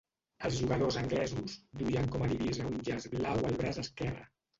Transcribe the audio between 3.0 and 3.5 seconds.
blau